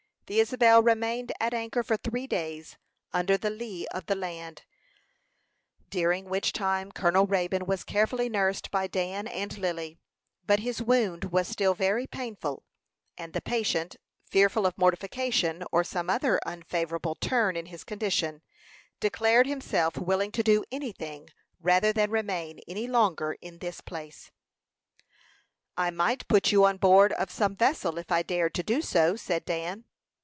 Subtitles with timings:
[0.33, 2.77] The Isabel remained at anchor for three days,
[3.11, 4.63] under the lea of the land,
[5.89, 9.99] during which time Colonel Raybone was carefully nursed by Dan and Lily;
[10.45, 12.63] but his wound was still very painful,
[13.17, 18.41] and the patient, fearful of mortification, or some other unfavorable turn in his condition,
[19.01, 21.27] declared himself willing to do any thing
[21.59, 24.31] rather than remain any longer in this place.
[25.75, 29.17] "I might put you on board of some vessel if I dared to do so,"
[29.17, 29.83] said Dan.